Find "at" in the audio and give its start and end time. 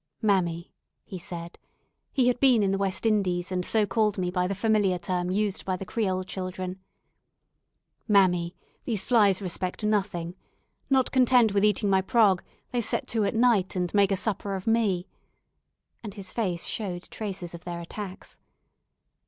13.25-13.35